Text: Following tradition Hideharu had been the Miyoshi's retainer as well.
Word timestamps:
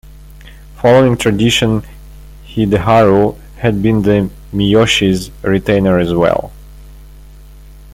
Following 0.77 1.15
tradition 1.15 1.83
Hideharu 2.45 3.37
had 3.59 3.83
been 3.83 4.01
the 4.01 4.31
Miyoshi's 4.51 5.29
retainer 5.43 5.99
as 5.99 6.11
well. 6.11 6.51